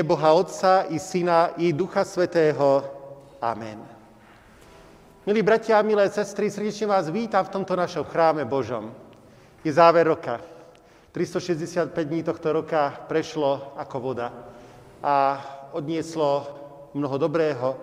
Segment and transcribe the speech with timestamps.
[0.00, 2.80] mene Boha Otca i Syna i Ducha Svetého.
[3.36, 3.84] Amen.
[5.28, 8.96] Milí bratia a milé sestry, srdečne vás vítam v tomto našom chráme Božom.
[9.60, 10.40] Je záver roka.
[11.12, 14.32] 365 dní tohto roka prešlo ako voda
[15.04, 15.36] a
[15.76, 16.48] odnieslo
[16.96, 17.76] mnoho dobrého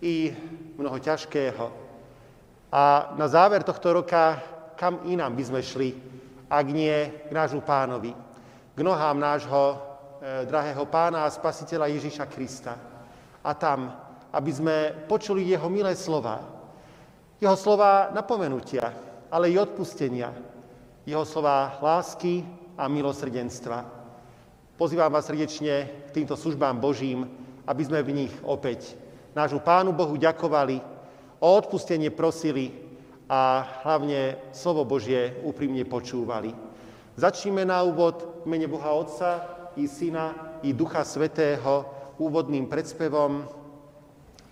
[0.00, 0.32] i
[0.80, 1.68] mnoho ťažkého.
[2.72, 4.40] A na záver tohto roka,
[4.80, 5.92] kam inám by sme šli,
[6.48, 8.16] ak nie k nášmu pánovi,
[8.72, 12.74] k nohám nášho drahého pána a spasiteľa Ježíša Krista.
[13.44, 13.92] A tam,
[14.32, 14.76] aby sme
[15.06, 16.42] počuli jeho milé slova.
[17.36, 18.92] Jeho slova napomenutia,
[19.28, 20.32] ale i odpustenia.
[21.04, 22.42] Jeho slova lásky
[22.76, 23.78] a milosrdenstva.
[24.76, 27.24] Pozývam vás srdečne k týmto službám Božím,
[27.64, 28.92] aby sme v nich opäť
[29.32, 30.80] nášmu Pánu Bohu ďakovali,
[31.40, 32.72] o odpustenie prosili
[33.28, 36.52] a hlavne slovo Božie úprimne počúvali.
[37.16, 41.84] Začneme na úvod v mene Boha Otca, i Syna, i Ducha Svetého
[42.16, 43.44] úvodným predspevom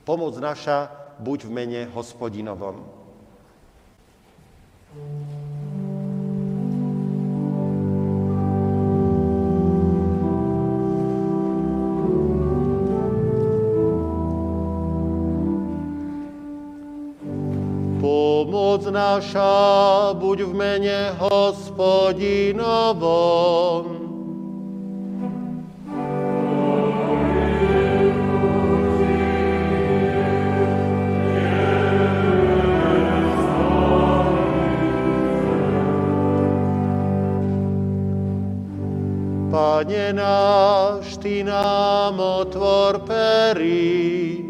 [0.05, 2.85] Pomoc naša, buď v mene hospodinovom.
[18.05, 24.04] Pomoc naša, buď v mene hospodinovom.
[39.55, 44.43] Pane náš, Ty nám otvor perí.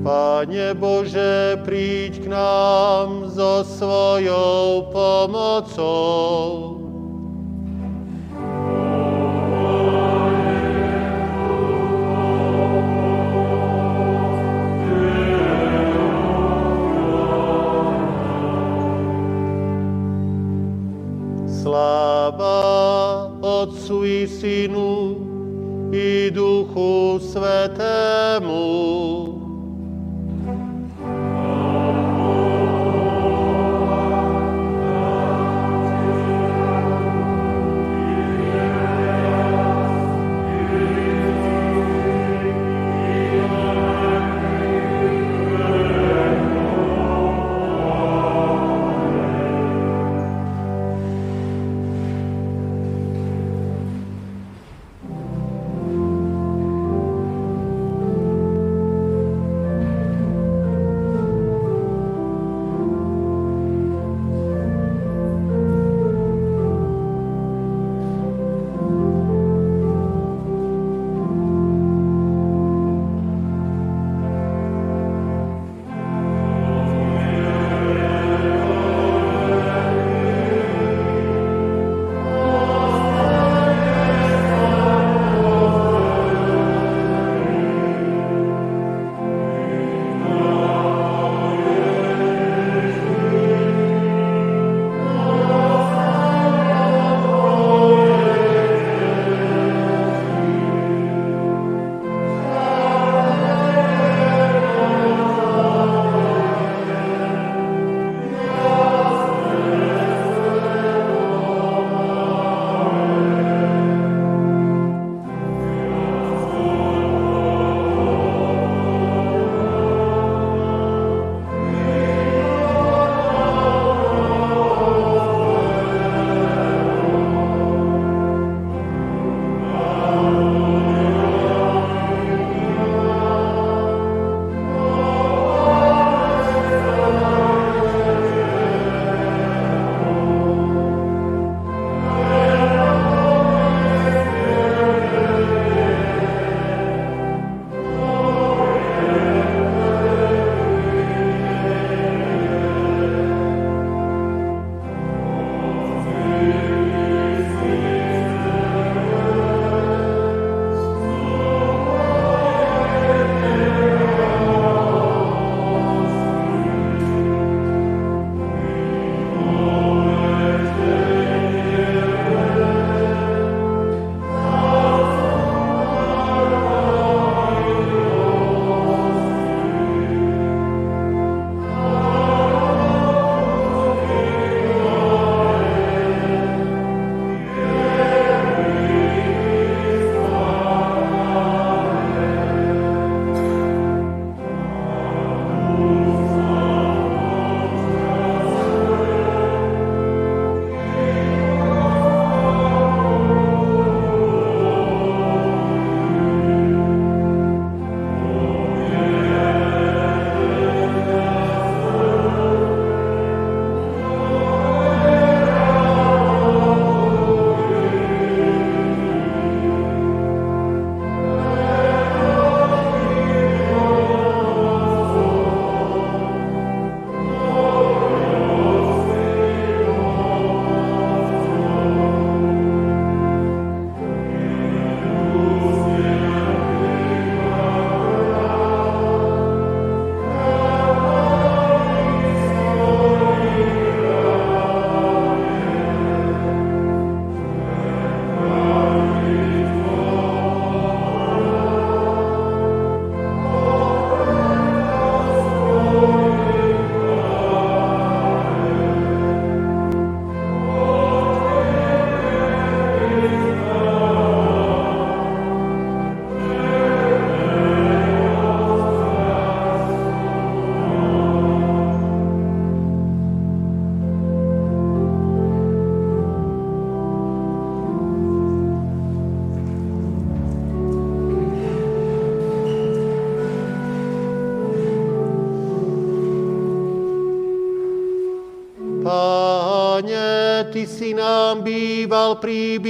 [0.00, 6.71] Pane Bože, príď k nám so svojou pomocou.
[23.42, 25.16] Otcu i Synu
[25.92, 28.62] i Duchu Svetému.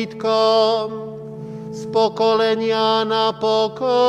[0.03, 0.91] Príbytkom
[1.71, 4.03] z pokolenia na pokolenie.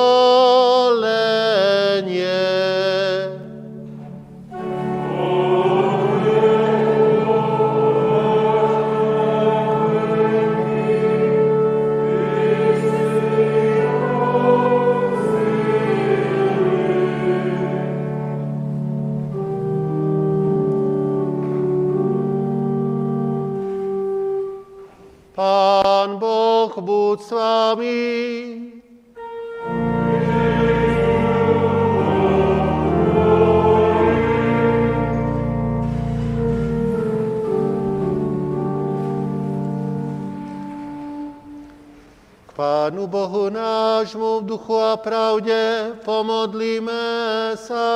[44.53, 47.89] Duchu a pravde pomodlíme sa.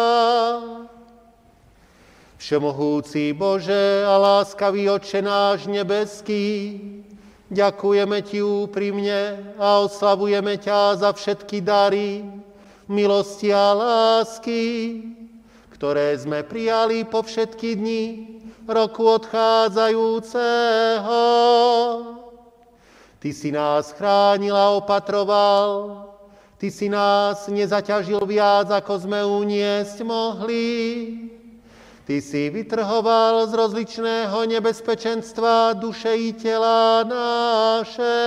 [2.38, 6.82] Všemohúci Bože a láskavý Oče náš nebeský,
[7.48, 12.26] Ďakujeme Ti úprimne a oslavujeme ťa za všetky dary,
[12.90, 15.00] milosti a lásky,
[15.78, 18.04] ktoré sme prijali po všetky dni
[18.68, 21.24] roku odchádzajúceho.
[23.18, 26.06] Ty si nás chránil a opatroval,
[26.58, 30.66] Ty si nás nezaťažil viac, ako sme uniesť mohli.
[32.10, 38.18] Ty si vytrhoval z rozličného nebezpečenstva duše i tela naše.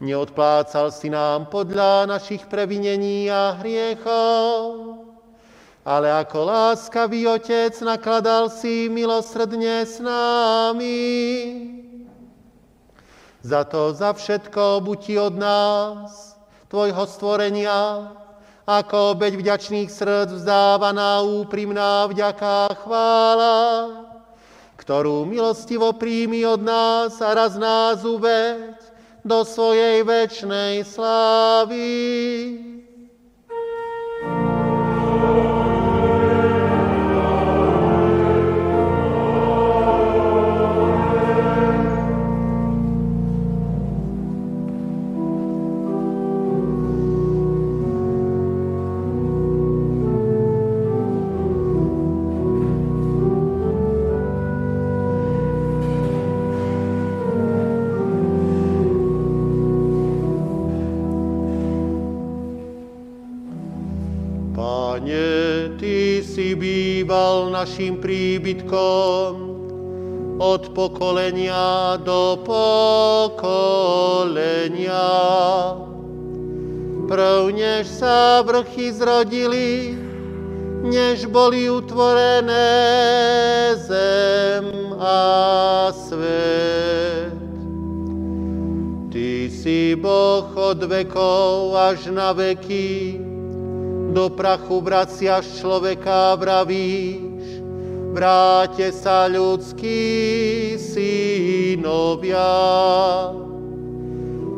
[0.00, 5.04] Neodplácal si nám podľa našich previnení a hriechov,
[5.84, 11.81] ale ako láskavý Otec nakladal si milosrdne s nami.
[13.42, 16.38] Za to, za všetko buď od nás,
[16.70, 18.14] tvojho stvorenia,
[18.62, 23.58] ako obeď vďačných srdc vzdávaná úprimná vďaka chvála,
[24.78, 28.78] ktorú milostivo príjmi od nás a raz nás uveď
[29.26, 31.90] do svojej večnej slávy.
[71.02, 73.74] Pokolenia do pokolenia.
[77.10, 79.98] Prv než sa vrchy zrodili,
[80.86, 82.70] než boli utvorené
[83.82, 87.34] zem a svet.
[89.10, 93.18] Ty si Boh od vekov až na veky,
[94.14, 97.31] do prachu vraciaš človeka vravíš,
[98.12, 100.00] vráte sa ľudskí
[100.76, 102.52] synovia.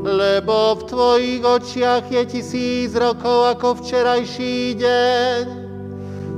[0.05, 5.43] Lebo v tvojich očiach je tisíc rokov ako včerajší deň,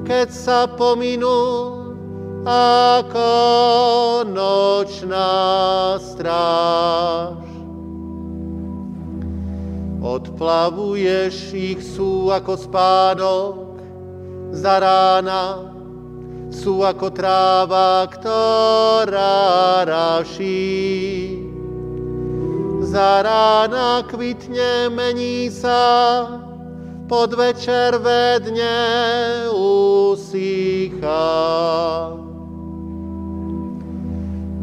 [0.06, 1.90] keď sa pominul
[2.46, 3.32] ako
[4.30, 5.34] nočná
[5.98, 7.42] stráž.
[9.98, 13.82] Odplavuješ ich sú ako spánok
[14.54, 15.74] za rána,
[16.50, 21.42] sú ako tráva, ktorá raší.
[22.86, 26.26] Za rána kvitne mení sa,
[27.10, 28.78] pod večer vedne
[29.54, 31.22] usícha.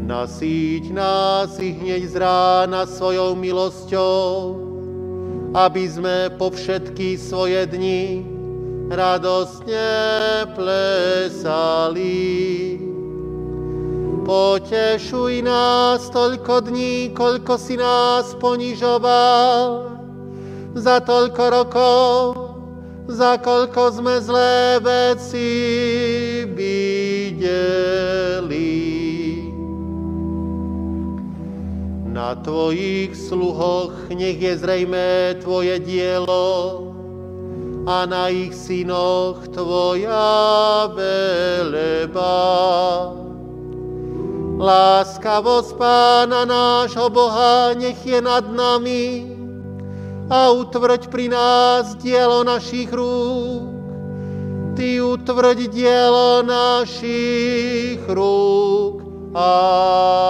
[0.04, 4.60] Nasíť nás i hneď z rána svojou milosťou,
[5.56, 8.33] aby sme po všetky svoje dni
[8.90, 12.14] radostne plesali.
[14.24, 19.92] Potešuj nás toľko dní, koľko si nás ponižoval,
[20.74, 22.08] za toľko rokov,
[23.04, 25.52] za koľko sme zlé veci
[26.48, 27.52] videli.
[32.08, 36.93] Na Tvojich sluhoch nech je zrejme Tvoje dielo,
[37.84, 42.40] a na ich synoch Tvoja veleba.
[44.56, 49.28] Láskavosť Pána nášho Boha nech je nad nami
[50.32, 53.68] a utvrď pri nás dielo našich rúk,
[54.72, 59.04] Ty utvrď dielo našich rúk.
[59.36, 60.24] Amen.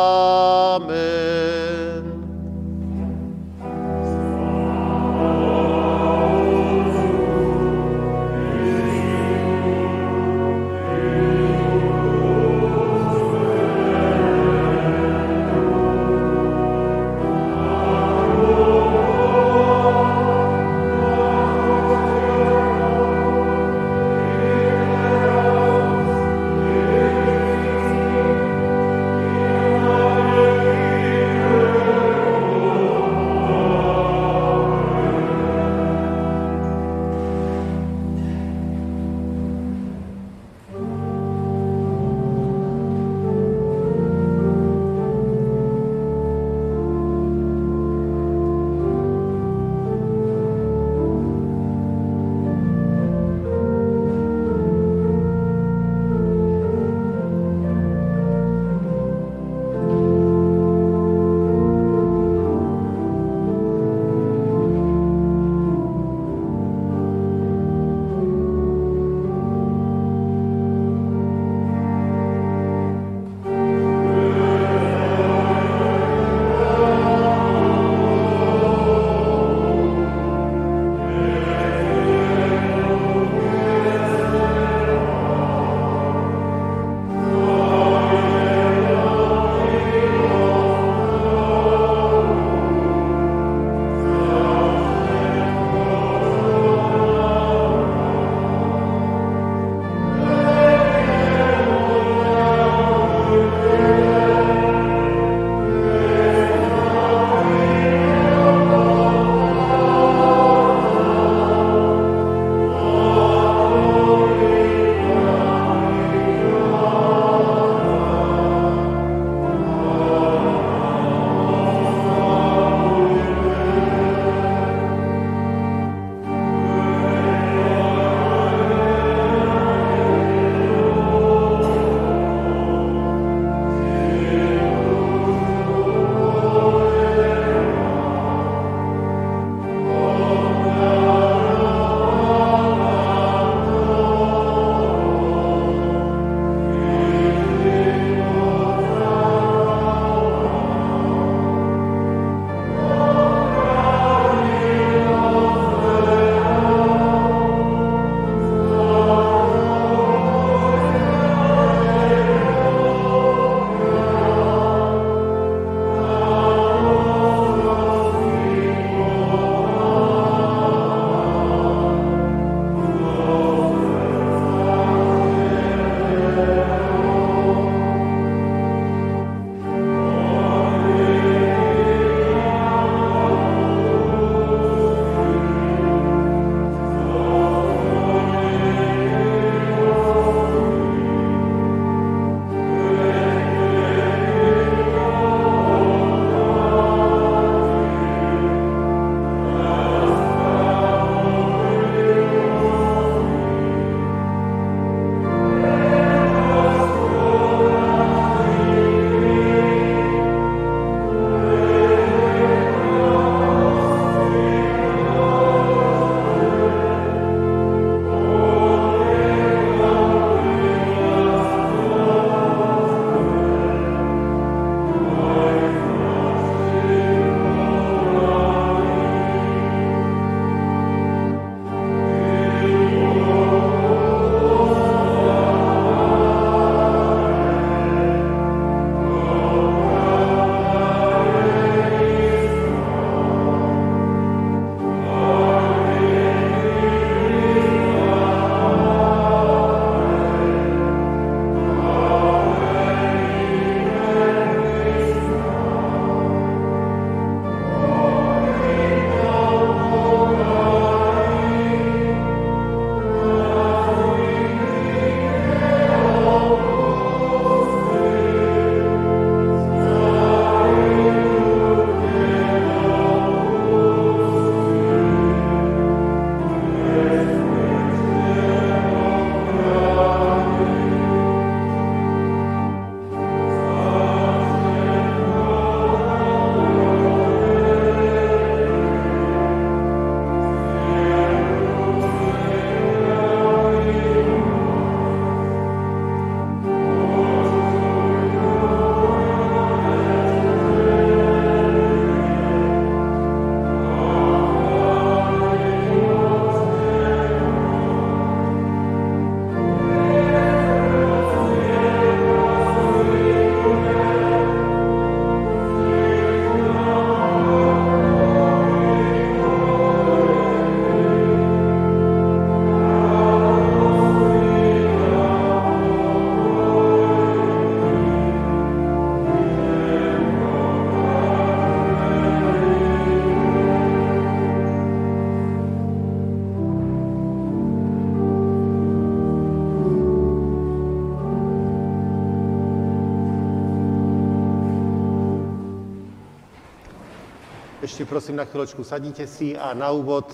[347.94, 350.26] Ešte prosím na chvíľočku sadíte si a na úvod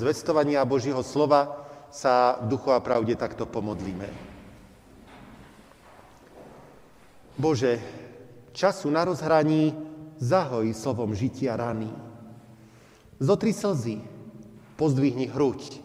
[0.00, 4.08] zvestovania Božího slova sa v duchu a pravde takto pomodlíme.
[7.36, 7.84] Bože,
[8.56, 9.76] času na rozhraní
[10.16, 11.92] zahoj slovom žitia rany.
[13.20, 14.00] Zotri slzy,
[14.80, 15.84] pozdvihni hruď,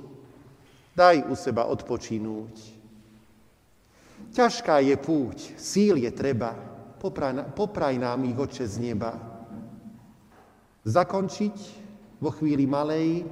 [0.96, 2.56] daj u seba odpočinúť.
[4.32, 6.56] Ťažká je púť, síl je treba,
[7.04, 9.31] popraj, popraj nám ich oče z neba
[10.86, 11.56] zakončiť
[12.22, 13.26] vo chvíli malej,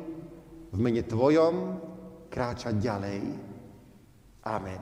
[0.70, 1.82] v mene Tvojom
[2.30, 3.22] kráčať ďalej.
[4.46, 4.82] Amen.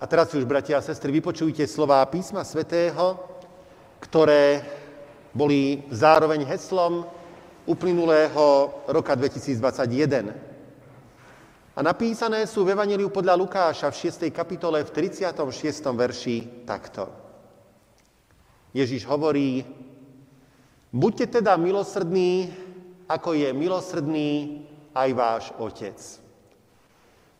[0.00, 3.16] A teraz už, bratia a sestry, vypočujte slová písma svätého,
[4.04, 4.60] ktoré
[5.32, 7.08] boli zároveň heslom
[7.64, 10.36] uplynulého roka 2021.
[11.74, 14.28] A napísané sú v Evangeliu podľa Lukáša v 6.
[14.28, 15.32] kapitole v 36.
[15.96, 17.23] verši takto.
[18.74, 19.62] Ježiš hovorí,
[20.90, 22.50] buďte teda milosrdní,
[23.06, 24.30] ako je milosrdný
[24.90, 25.98] aj váš Otec.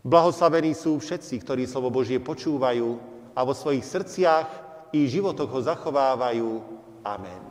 [0.06, 3.02] Blahoslavení sú všetci, ktorí slovo Božie počúvajú
[3.34, 4.46] a vo svojich srdciach
[4.94, 6.50] i životoch ho zachovávajú.
[7.02, 7.42] Amen.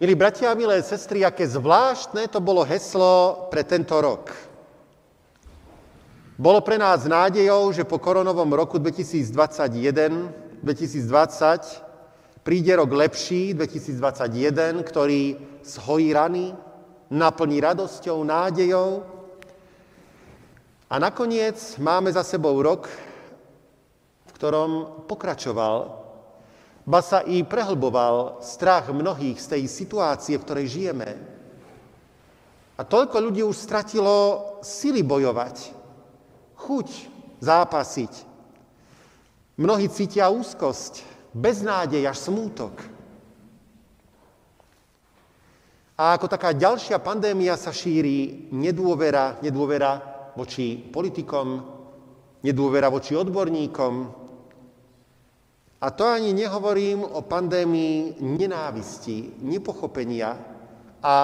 [0.00, 4.49] Milí bratia a milé sestry, aké zvláštne to bolo heslo pre tento rok.
[6.40, 15.36] Bolo pre nás nádejou, že po koronovom roku 2021, 2020 príde rok lepší, 2021, ktorý
[15.60, 16.56] zhojí rany,
[17.12, 19.04] naplní radosťou, nádejou.
[20.88, 22.88] A nakoniec máme za sebou rok,
[24.24, 25.92] v ktorom pokračoval,
[26.88, 31.20] ba sa i prehlboval strach mnohých z tej situácie, v ktorej žijeme.
[32.80, 35.79] A toľko ľudí už stratilo sily bojovať,
[36.60, 36.88] chuť
[37.40, 38.12] zápasiť.
[39.56, 42.74] Mnohí cítia úzkosť, beznádej až smútok.
[46.00, 50.00] A ako taká ďalšia pandémia sa šíri nedôvera, nedôvera
[50.32, 51.60] voči politikom,
[52.40, 53.94] nedôvera voči odborníkom.
[55.80, 60.36] A to ani nehovorím o pandémii nenávisti, nepochopenia
[61.04, 61.14] a,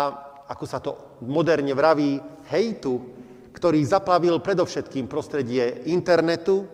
[0.44, 2.20] ako sa to moderne vraví,
[2.52, 3.15] hejtu,
[3.56, 6.68] ktorý zaplavil predovšetkým prostredie internetu,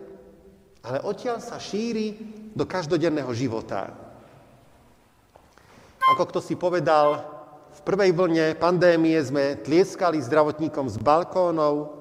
[0.83, 2.19] ale odtiaľ sa šíri
[2.51, 3.95] do každodenného života.
[6.03, 7.23] Ako kto si povedal,
[7.73, 11.95] v prvej vlne pandémie sme tlieskali zdravotníkom z balkónov,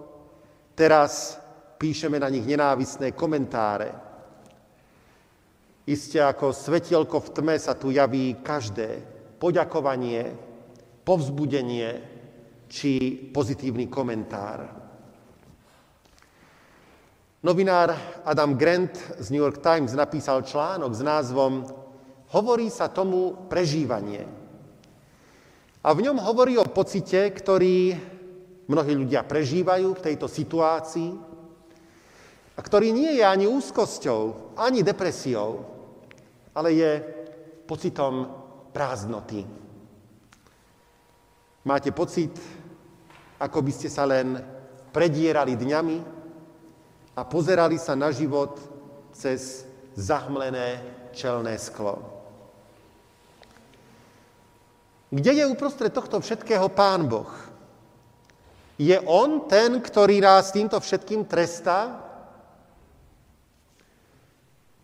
[0.74, 1.38] teraz
[1.78, 3.94] píšeme na nich nenávisné komentáre.
[5.86, 9.02] Isté ako svetielko v tme sa tu javí každé
[9.38, 10.34] poďakovanie,
[11.06, 12.11] povzbudenie,
[12.72, 14.64] či pozitívny komentár.
[17.44, 17.92] Novinár
[18.24, 21.68] Adam Grant z New York Times napísal článok s názvom
[22.32, 24.24] Hovorí sa tomu prežívanie.
[25.84, 27.92] A v ňom hovorí o pocite, ktorý
[28.70, 31.10] mnohí ľudia prežívajú v tejto situácii
[32.56, 35.66] a ktorý nie je ani úzkosťou, ani depresiou,
[36.56, 36.90] ale je
[37.68, 38.32] pocitom
[38.72, 39.44] prázdnoty.
[41.62, 42.32] Máte pocit,
[43.42, 44.38] ako by ste sa len
[44.94, 45.98] predierali dňami
[47.18, 48.54] a pozerali sa na život
[49.10, 49.66] cez
[49.98, 50.78] zahmlené
[51.10, 51.98] čelné sklo.
[55.12, 57.28] Kde je uprostred tohto všetkého Pán Boh?
[58.80, 62.00] Je On ten, ktorý nás týmto všetkým trestá?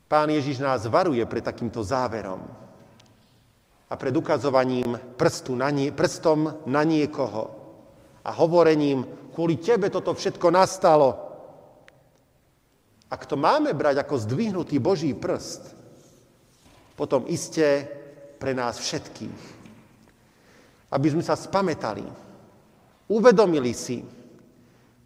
[0.05, 2.45] Pán Ježiš nás varuje pred takýmto záverom
[3.89, 7.58] a pred ukazovaním prstu na nie, prstom na niekoho
[8.29, 11.17] a hovorením, kvôli tebe toto všetko nastalo.
[13.09, 15.73] Ak to máme brať ako zdvihnutý Boží prst,
[16.93, 17.89] potom iste
[18.37, 19.41] pre nás všetkých.
[20.93, 22.05] Aby sme sa spametali,
[23.09, 24.05] uvedomili si,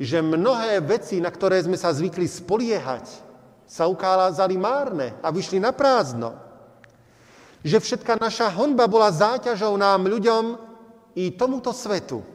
[0.03, 3.07] že mnohé veci, na ktoré sme sa zvykli spoliehať,
[3.71, 6.35] sa ukázali márne a vyšli na prázdno.
[7.63, 10.59] Že všetka naša honba bola záťažou nám, ľuďom
[11.15, 12.32] i tomuto svetu.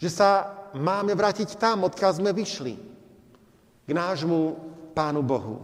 [0.00, 0.30] Že sa
[0.72, 2.74] máme vrátiť tam, odkiaľ sme vyšli.
[3.84, 4.56] K nášmu
[4.96, 5.60] Pánu Bohu.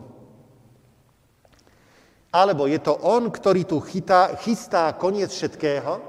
[2.36, 6.04] Alebo je to On, ktorý tu chytá, chystá koniec všetkého?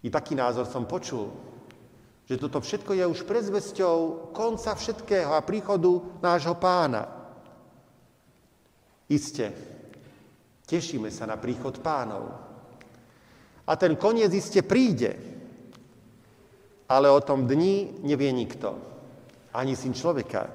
[0.00, 1.34] I taký názor som počul,
[2.30, 7.10] že toto všetko je už prezvesťou konca všetkého a príchodu nášho pána.
[9.10, 9.50] Isté,
[10.70, 12.30] tešíme sa na príchod pánov.
[13.66, 15.29] A ten koniec iste príde.
[16.90, 18.74] Ale o tom dni nevie nikto,
[19.54, 20.50] ani syn človeka.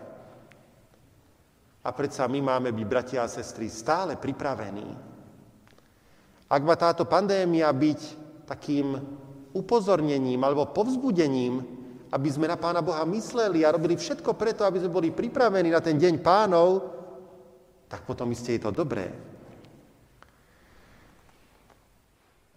[1.85, 4.83] A predsa my máme byť, bratia a sestry, stále pripravení.
[6.51, 8.01] Ak má táto pandémia byť
[8.43, 8.99] takým
[9.55, 11.63] upozornením alebo povzbudením,
[12.11, 15.79] aby sme na Pána Boha mysleli a robili všetko preto, aby sme boli pripravení na
[15.79, 16.83] ten deň pánov,
[17.87, 19.07] tak potom iste je to dobré.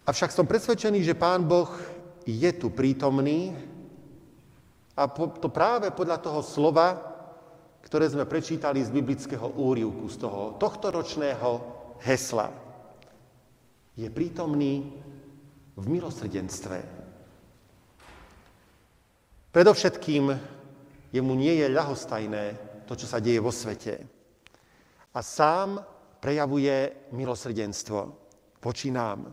[0.09, 1.69] Avšak som presvedčený, že Pán Boh
[2.25, 3.53] je tu prítomný
[4.99, 6.99] a to práve podľa toho slova,
[7.79, 11.63] ktoré sme prečítali z biblického úrivku, z toho tohto ročného
[12.03, 12.51] hesla.
[13.95, 14.91] Je prítomný
[15.79, 16.77] v milosrdenstve.
[19.55, 20.23] Predovšetkým
[21.15, 22.43] jemu nie je ľahostajné
[22.83, 24.03] to, čo sa deje vo svete.
[25.15, 25.79] A sám
[26.19, 27.99] prejavuje milosrdenstvo
[28.59, 29.31] voči nám.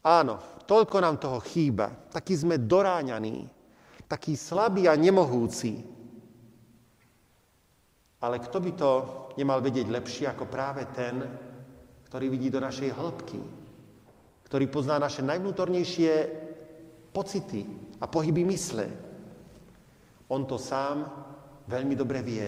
[0.00, 1.90] Áno, toľko nám toho chýba.
[2.14, 3.50] Takí sme doráňaní,
[4.06, 5.82] takí slabí a nemohúci.
[8.22, 8.90] Ale kto by to
[9.34, 11.26] nemal vedieť lepšie ako práve ten,
[12.06, 13.42] ktorý vidí do našej hĺbky,
[14.46, 16.12] ktorý pozná naše najvnútornejšie
[17.10, 17.66] pocity
[17.98, 18.86] a pohyby mysle.
[20.30, 21.10] On to sám
[21.66, 22.46] veľmi dobre vie.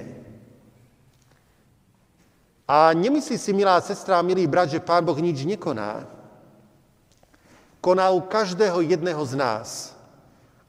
[2.71, 6.22] A nemyslí si, milá sestra, milý brat, že Pán Boh nič nekoná
[7.83, 9.69] koná u každého jedného z nás.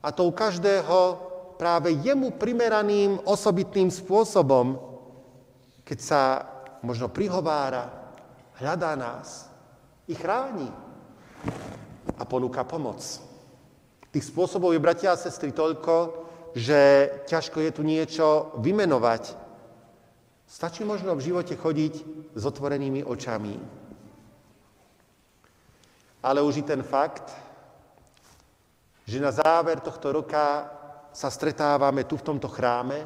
[0.01, 1.21] A to u každého
[1.61, 4.81] práve jemu primeraným osobitným spôsobom,
[5.85, 6.21] keď sa
[6.81, 7.87] možno prihovára,
[8.57, 9.47] hľadá nás
[10.09, 10.67] i chráni
[12.17, 12.99] a ponúka pomoc.
[14.09, 16.25] Tých spôsobov je, bratia a sestry, toľko,
[16.57, 19.37] že ťažko je tu niečo vymenovať.
[20.49, 21.93] Stačí možno v živote chodiť
[22.35, 23.82] s otvorenými očami
[26.23, 27.35] ale už i ten fakt,
[29.03, 30.71] že na záver tohto roka
[31.11, 33.03] sa stretávame tu v tomto chráme,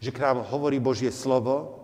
[0.00, 1.76] že k nám hovorí Božie slovo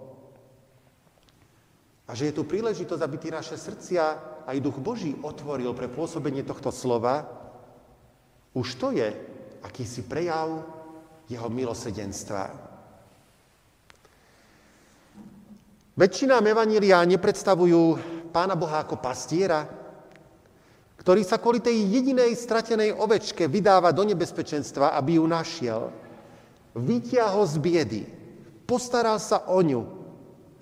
[2.08, 4.04] a že je tu príležitosť, aby tie naše srdcia
[4.48, 7.28] aj Duch Boží otvoril pre pôsobenie tohto slova,
[8.56, 9.12] už to je
[9.60, 10.64] akýsi prejav
[11.28, 12.72] jeho milosedenstva.
[15.94, 17.82] Väčšina evanília nepredstavujú
[18.34, 19.62] Pána Boha ako pastiera,
[20.98, 25.94] ktorý sa kvôli tej jedinej stratenej ovečke vydáva do nebezpečenstva, aby ju našiel.
[26.74, 28.02] Vytiahol z biedy,
[28.66, 29.82] postaral sa o ňu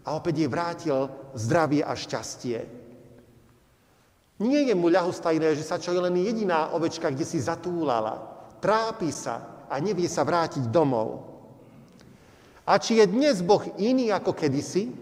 [0.04, 2.58] a opäť jej vrátil zdravie a šťastie.
[4.44, 8.20] Nie je mu ľahostajné, že sa čo je len jediná ovečka, kde si zatúlala,
[8.60, 11.24] trápi sa a nevie sa vrátiť domov.
[12.68, 14.92] A či je dnes Boh iný ako kedysi,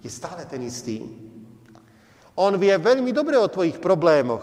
[0.00, 1.23] je stále ten istý.
[2.34, 4.42] On vie veľmi dobre o tvojich problémoch.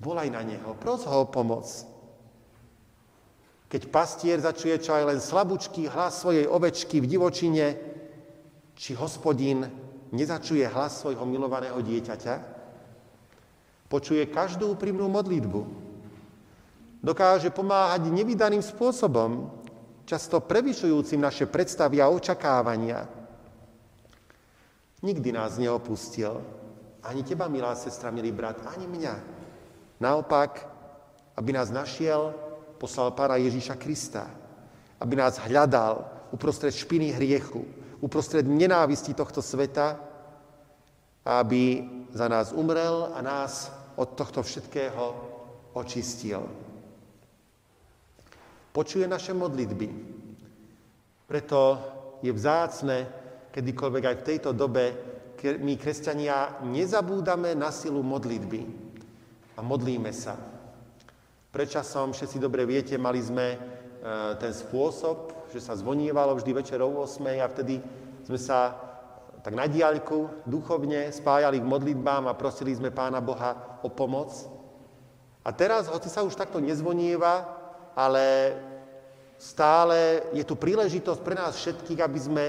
[0.00, 1.68] Volaj na neho, pros ho o pomoc.
[3.68, 7.66] Keď pastier začuje čo aj len slabúčký hlas svojej ovečky v divočine,
[8.76, 9.64] či hospodín
[10.12, 12.34] nezačuje hlas svojho milovaného dieťaťa,
[13.88, 15.60] počuje každú úprimnú modlitbu.
[17.00, 19.52] Dokáže pomáhať nevydaným spôsobom,
[20.08, 23.21] často prevyšujúcim naše predstavy a očakávania.
[25.02, 26.38] Nikdy nás neopustil.
[27.02, 29.14] Ani teba, milá sestra, milý brat, ani mňa.
[29.98, 30.62] Naopak,
[31.36, 32.34] aby nás našiel,
[32.78, 34.30] poslal Pána Ježíša Krista.
[35.02, 37.66] Aby nás hľadal uprostred špiny hriechu,
[37.98, 39.98] uprostred nenávisti tohto sveta,
[41.26, 41.82] aby
[42.14, 45.14] za nás umrel a nás od tohto všetkého
[45.74, 46.46] očistil.
[48.72, 49.88] Počuje naše modlitby.
[51.26, 51.78] Preto
[52.22, 53.21] je vzácne,
[53.52, 54.84] kedykoľvek aj v tejto dobe
[55.42, 58.62] my, kresťania, nezabúdame na silu modlitby
[59.58, 60.38] a modlíme sa.
[61.52, 63.58] Prečasom, všetci dobre viete, mali sme e,
[64.40, 67.76] ten spôsob, že sa zvonievalo vždy večer o 8 a vtedy
[68.24, 68.72] sme sa
[69.42, 74.30] tak na diaľku duchovne spájali k modlitbám a prosili sme Pána Boha o pomoc.
[75.42, 77.50] A teraz, hoci sa už takto nezvonieva,
[77.98, 78.54] ale
[79.34, 82.44] stále je tu príležitosť pre nás všetkých, aby sme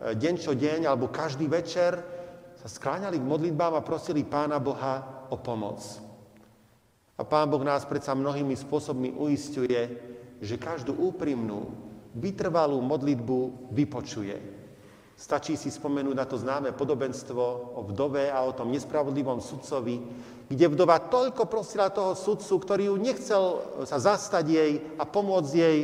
[0.00, 1.98] deň čo deň alebo každý večer
[2.56, 5.80] sa skláňali k modlitbám a prosili Pána Boha o pomoc.
[7.16, 9.80] A Pán Boh nás predsa mnohými spôsobmi uistuje,
[10.40, 11.72] že každú úprimnú,
[12.16, 14.36] vytrvalú modlitbu vypočuje.
[15.16, 19.96] Stačí si spomenúť na to známe podobenstvo o vdove a o tom nespravodlivom sudcovi,
[20.44, 23.44] kde vdova toľko prosila toho sudcu, ktorý ju nechcel
[23.88, 25.78] sa zastať jej a pomôcť jej,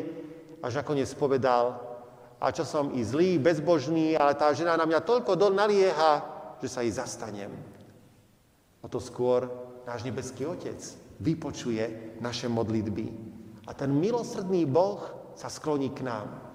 [0.60, 1.91] až ako nespovedal,
[2.42, 6.12] a čo som i zlý, bezbožný, ale tá žena na mňa toľko nalieha,
[6.58, 7.54] že sa jej zastanem.
[8.82, 9.46] o to skôr
[9.86, 10.82] náš nebeský Otec
[11.22, 13.06] vypočuje naše modlitby.
[13.70, 14.98] A ten milosrdný Boh
[15.38, 16.50] sa skloní k nám.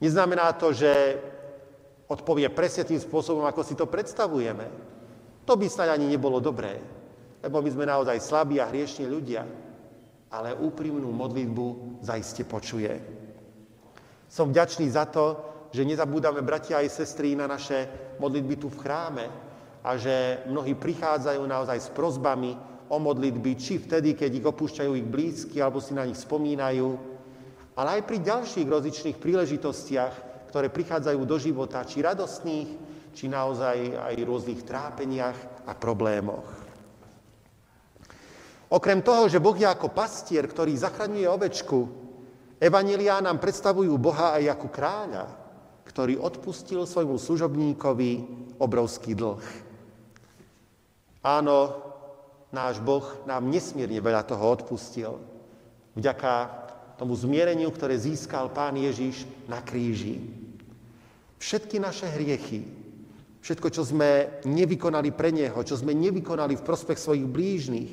[0.00, 1.20] Neznamená to, že
[2.08, 4.64] odpovie presne tým spôsobom, ako si to predstavujeme.
[5.44, 6.80] To by snáď ani nebolo dobré,
[7.44, 9.44] lebo my sme naozaj slabí a hriešní ľudia,
[10.32, 13.15] ale úprimnú modlitbu zaiste počuje.
[14.36, 15.40] Som vďačný za to,
[15.72, 17.88] že nezabúdame, bratia aj sestry, na naše
[18.20, 19.24] modlitby tu v chráme
[19.80, 22.52] a že mnohí prichádzajú naozaj s prozbami
[22.92, 27.16] o modlitby, či vtedy, keď ich opúšťajú ich blízky, alebo si na nich spomínajú,
[27.80, 30.14] ale aj pri ďalších rozličných príležitostiach,
[30.52, 32.68] ktoré prichádzajú do života, či radostných,
[33.16, 36.44] či naozaj aj rôznych trápeniach a problémoch.
[38.68, 42.05] Okrem toho, že Boh je ako pastier, ktorý zachraňuje ovečku,
[42.56, 45.24] Evangelia nám predstavujú Boha aj ako kráľa,
[45.84, 48.12] ktorý odpustil svojmu služobníkovi
[48.56, 49.44] obrovský dlh.
[51.20, 51.58] Áno,
[52.54, 55.20] náš Boh nám nesmierne veľa toho odpustil.
[55.96, 56.32] Vďaka
[56.96, 60.24] tomu zmiereniu, ktoré získal Pán Ježiš na kríži.
[61.36, 62.64] Všetky naše hriechy,
[63.44, 67.92] všetko, čo sme nevykonali pre Neho, čo sme nevykonali v prospech svojich blížnych,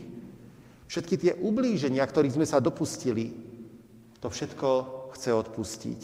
[0.94, 3.34] Všetky tie ublíženia, ktorých sme sa dopustili,
[4.24, 4.70] to všetko
[5.20, 6.02] chce odpustiť.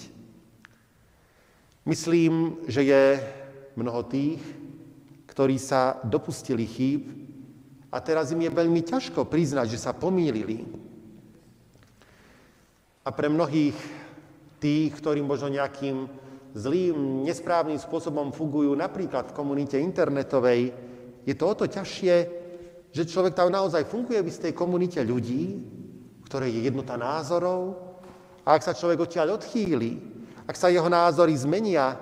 [1.88, 3.04] Myslím, že je
[3.80, 4.44] mnoho tých,
[5.32, 7.08] ktorí sa dopustili chýb
[7.88, 10.68] a teraz im je veľmi ťažko priznať, že sa pomýlili.
[13.08, 13.80] A pre mnohých
[14.60, 16.12] tých, ktorí možno nejakým
[16.60, 20.76] zlým, nesprávnym spôsobom fungujú napríklad v komunite internetovej,
[21.24, 22.16] je to o to ťažšie,
[22.92, 25.56] že človek tam naozaj funguje v istej komunite ľudí,
[26.28, 27.89] ktoré je jednota názorov
[28.50, 30.02] a ak sa človek odtiaľ odchýli,
[30.50, 31.94] ak sa jeho názory zmenia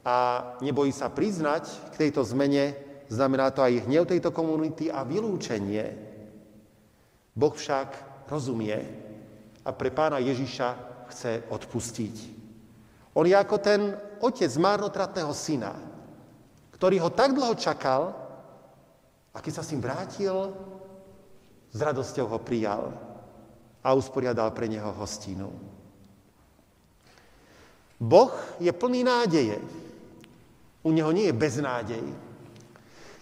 [0.00, 0.16] a
[0.64, 2.72] nebojí sa priznať k tejto zmene,
[3.12, 5.84] znamená to aj hnev tejto komunity a vylúčenie.
[7.36, 8.80] Boh však rozumie
[9.60, 10.68] a pre pána Ježiša
[11.12, 12.16] chce odpustiť.
[13.12, 13.92] On je ako ten
[14.24, 15.76] otec márnotratného syna,
[16.72, 18.16] ktorý ho tak dlho čakal,
[19.28, 20.56] a keď sa s ním vrátil,
[21.68, 23.03] s radosťou ho prijal
[23.84, 25.52] a usporiadal pre neho hostínu.
[28.00, 29.60] Boh je plný nádeje.
[30.84, 32.04] U neho nie je beznádej.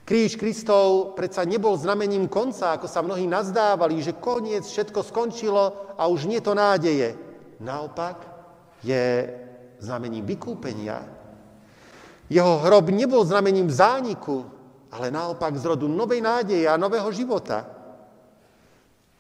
[0.03, 6.11] Kríž Kristov predsa nebol znamením konca, ako sa mnohí nazdávali, že koniec, všetko skončilo a
[6.11, 7.14] už nie to nádeje.
[7.62, 8.27] Naopak
[8.83, 9.31] je
[9.79, 11.07] znamením vykúpenia.
[12.27, 14.42] Jeho hrob nebol znamením zániku,
[14.90, 17.71] ale naopak z rodu novej nádeje a nového života.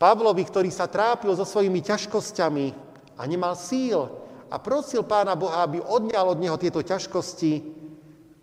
[0.02, 2.66] Pavlovi, ktorý sa trápil so svojimi ťažkosťami
[3.14, 4.10] a nemal síl
[4.50, 7.62] a prosil pána Boha, aby odňal od neho tieto ťažkosti,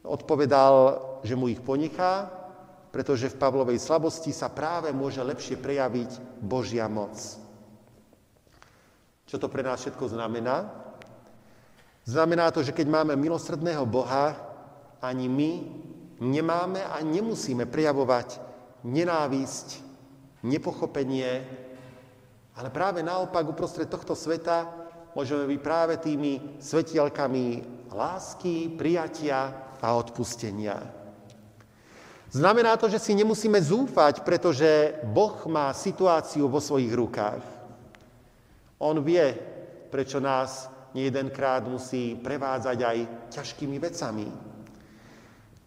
[0.08, 2.32] odpovedal, že mu ich ponechá,
[2.96, 7.20] pretože v Pavlovej slabosti sa práve môže lepšie prejaviť Božia moc.
[9.28, 10.72] Čo to pre nás všetko znamená?
[12.08, 14.32] Znamená to, že keď máme milosrdného Boha,
[15.04, 15.52] ani my
[16.24, 18.40] nemáme a nemusíme prejavovať
[18.88, 19.89] nenávisť,
[20.44, 21.44] nepochopenie,
[22.56, 24.68] ale práve naopak uprostred tohto sveta
[25.16, 27.46] môžeme byť práve tými svetielkami
[27.92, 30.78] lásky, prijatia a odpustenia.
[32.30, 37.42] Znamená to, že si nemusíme zúfať, pretože Boh má situáciu vo svojich rukách.
[38.78, 39.34] On vie,
[39.90, 42.98] prečo nás nejedenkrát musí prevádzať aj
[43.34, 44.28] ťažkými vecami.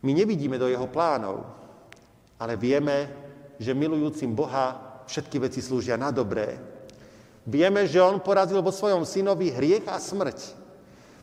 [0.02, 1.42] My nevidíme do jeho plánov,
[2.38, 3.21] ale vieme,
[3.62, 6.58] že milujúcim Boha všetky veci slúžia na dobré.
[7.46, 10.58] Vieme, že on porazil vo svojom synovi hriech a smrť.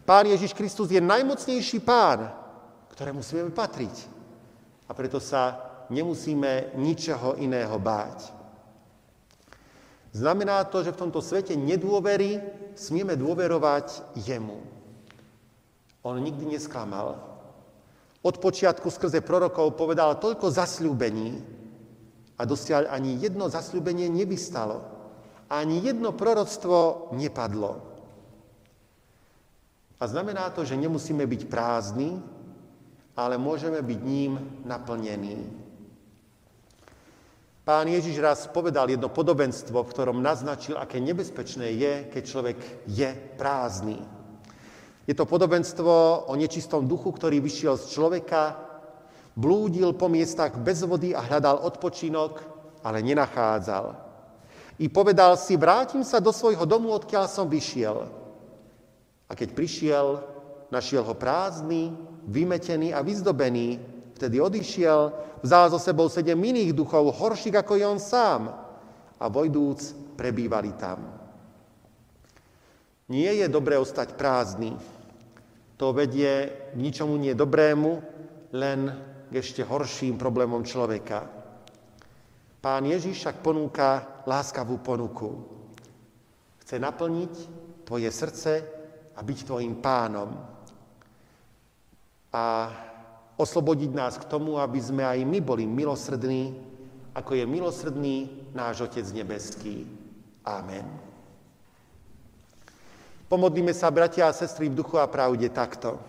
[0.08, 2.32] Pán Ježiš Kristus je najmocnejší pán,
[2.96, 4.08] ktorému smieme patriť.
[4.90, 5.60] A preto sa
[5.92, 8.36] nemusíme ničoho iného báť.
[10.10, 12.42] Znamená to, že v tomto svete nedôvery
[12.74, 14.58] smieme dôverovať jemu.
[16.02, 17.22] On nikdy nesklamal.
[18.20, 21.59] Od počiatku skrze prorokov povedal toľko zasľúbení
[22.40, 24.80] a dosiaľ ani jedno zasľúbenie nevystalo.
[25.52, 27.84] Ani jedno proroctvo nepadlo.
[30.00, 32.24] A znamená to, že nemusíme byť prázdni,
[33.20, 35.52] ale môžeme byť ním naplnení.
[37.68, 43.10] Pán Ježiš raz povedal jedno podobenstvo, v ktorom naznačil, aké nebezpečné je, keď človek je
[43.36, 44.00] prázdny.
[45.06, 48.69] Je to podobenstvo o nečistom duchu, ktorý vyšiel z človeka,
[49.34, 52.42] blúdil po miestach bez vody a hľadal odpočinok,
[52.86, 53.96] ale nenachádzal.
[54.80, 58.08] I povedal si, vrátim sa do svojho domu, odkiaľ som vyšiel.
[59.28, 60.08] A keď prišiel,
[60.72, 61.92] našiel ho prázdny,
[62.26, 68.04] vymetený a vyzdobený, Vtedy odišiel, vzal so sebou sedem iných duchov, horších ako je on
[68.04, 68.52] sám,
[69.16, 71.08] a vojdúc prebývali tam.
[73.08, 74.76] Nie je dobré ostať prázdny.
[75.80, 78.04] To vedie k ničomu nie dobrému,
[78.52, 78.92] len
[79.30, 81.30] k ešte horším problémom človeka.
[82.60, 85.46] Pán Ježiš však ponúka láskavú ponuku.
[86.66, 87.34] Chce naplniť
[87.88, 88.54] tvoje srdce
[89.16, 90.34] a byť tvojim pánom.
[92.34, 92.46] A
[93.40, 96.58] oslobodiť nás k tomu, aby sme aj my boli milosrdní,
[97.16, 98.18] ako je milosrdný
[98.52, 99.88] náš Otec nebeský.
[100.44, 100.86] Amen.
[103.30, 106.02] Pomodlíme sa, bratia a sestry, v duchu a pravde takto.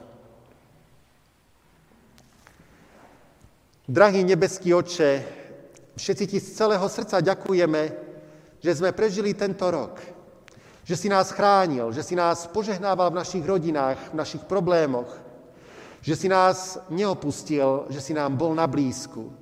[3.90, 5.26] Drahý nebeský Oče,
[5.98, 7.82] všetci ti z celého srdca ďakujeme,
[8.62, 9.98] že sme prežili tento rok,
[10.86, 15.10] že si nás chránil, že si nás požehnával v našich rodinách, v našich problémoch,
[16.06, 19.34] že si nás neopustil, že si nám bol na blízku.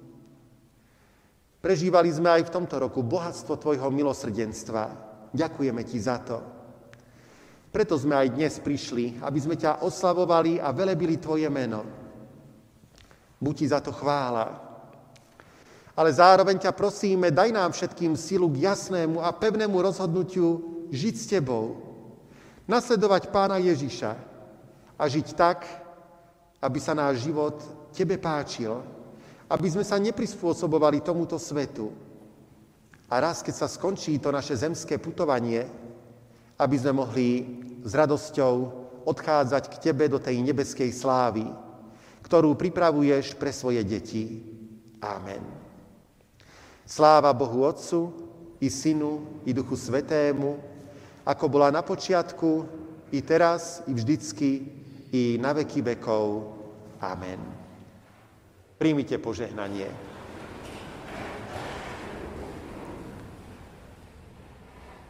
[1.61, 4.97] Prežívali sme aj v tomto roku bohatstvo Tvojho milosrdenstva.
[5.29, 6.41] Ďakujeme Ti za to.
[7.69, 12.08] Preto sme aj dnes prišli, aby sme ťa oslavovali a velebili Tvoje meno.
[13.39, 14.69] Buď Ti za to chvála.
[15.99, 20.63] Ale zároveň ťa prosíme, daj nám všetkým silu k jasnému a pevnému rozhodnutiu
[20.95, 21.75] žiť s Tebou.
[22.71, 24.13] Nasledovať Pána Ježiša
[24.95, 25.67] a žiť tak,
[26.63, 27.59] aby sa náš život
[27.91, 28.79] Tebe páčil,
[29.51, 31.91] aby sme sa neprispôsobovali tomuto svetu.
[33.09, 35.65] A raz, keď sa skončí to naše zemské putovanie,
[36.61, 37.29] aby sme mohli
[37.83, 38.55] s radosťou
[39.09, 41.49] odchádzať k Tebe do tej nebeskej slávy,
[42.29, 44.45] ktorú pripravuješ pre svoje deti.
[45.01, 45.41] Amen.
[46.85, 48.13] Sláva Bohu Otcu,
[48.61, 50.61] i Synu, i Duchu Svetému,
[51.25, 52.69] ako bola na počiatku,
[53.09, 54.69] i teraz, i vždycky,
[55.09, 56.53] i na veky vekov.
[57.01, 57.41] Amen.
[58.77, 59.89] Príjmite požehnanie.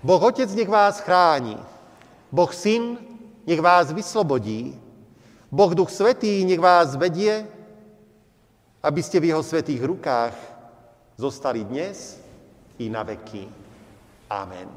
[0.06, 1.58] Boh Otec nech vás chráni.
[2.30, 2.94] Boh Syn
[3.42, 4.78] nech vás vyslobodí.
[5.49, 7.49] Boh Duch Svetý nech vás vedie,
[8.84, 10.36] aby ste v Jeho svetých rukách
[11.16, 12.20] zostali dnes
[12.78, 13.49] i na veky.
[14.28, 14.68] Amen.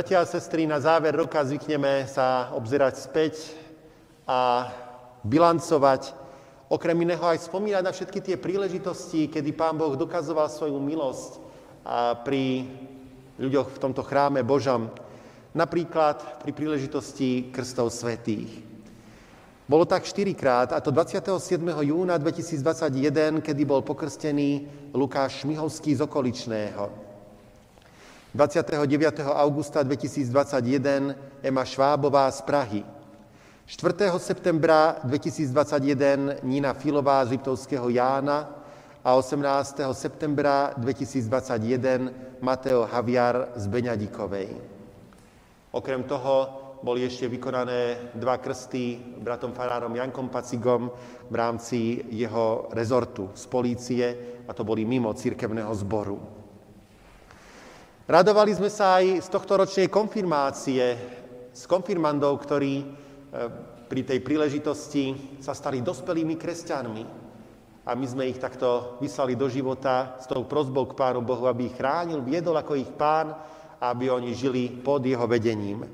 [0.00, 3.52] Bratia a sestry, na záver roka zvykneme sa obzerať späť
[4.24, 4.72] a
[5.28, 6.16] bilancovať,
[6.72, 11.44] okrem iného aj spomínať na všetky tie príležitosti, kedy Pán Boh dokazoval svoju milosť
[12.24, 12.64] pri
[13.36, 14.88] ľuďoch v tomto chráme Božom,
[15.52, 18.48] napríklad pri príležitosti krstov svetých.
[19.68, 21.60] Bolo tak štyrikrát, a to 27.
[21.60, 24.64] júna 2021, kedy bol pokrstený
[24.96, 27.09] Lukáš Šmihovský z okoličného.
[28.34, 29.26] 29.
[29.26, 32.82] augusta 2021 Ema Švábová z Prahy.
[33.66, 34.06] 4.
[34.22, 38.54] septembra 2021 Nina Filová z Liptovského Jána
[39.02, 39.82] a 18.
[39.98, 44.48] septembra 2021 Mateo Haviar z Beňadikovej.
[45.74, 46.34] Okrem toho
[46.86, 50.94] boli ešte vykonané dva krsty bratom farárom Jankom Pacigom
[51.26, 54.04] v rámci jeho rezortu z polície,
[54.46, 56.39] a to boli mimo cirkevného zboru.
[58.10, 60.82] Radovali sme sa aj z tohto ročnej konfirmácie,
[61.54, 62.84] s konfirmandov, ktorí e,
[63.86, 67.02] pri tej príležitosti sa stali dospelými kresťanmi.
[67.86, 71.70] A my sme ich takto vyslali do života s tou prozbou k Pánu Bohu, aby
[71.70, 73.30] ich chránil, viedol ako ich Pán,
[73.78, 75.86] aby oni žili pod jeho vedením.